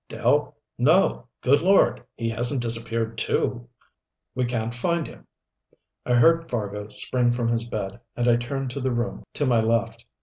[0.09, 0.57] "Dell?
[0.79, 1.27] No!
[1.41, 3.69] Good Lord, he hasn't disappeared, too?"
[4.33, 5.27] "We can't find him."
[6.07, 9.59] I heard Fargo spring from his bed, and I turned to the room to my
[9.61, 10.07] left.